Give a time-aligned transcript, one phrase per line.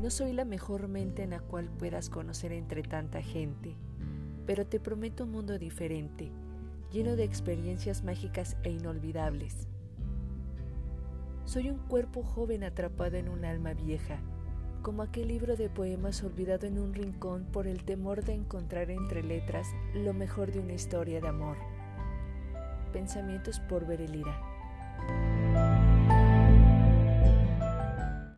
[0.00, 3.76] No soy la mejor mente en la cual puedas conocer entre tanta gente,
[4.46, 6.30] pero te prometo un mundo diferente,
[6.90, 9.68] lleno de experiencias mágicas e inolvidables.
[11.44, 14.20] Soy un cuerpo joven atrapado en un alma vieja,
[14.82, 19.22] como aquel libro de poemas olvidado en un rincón por el temor de encontrar entre
[19.22, 21.58] letras lo mejor de una historia de amor.
[22.92, 24.57] Pensamientos por Berelira.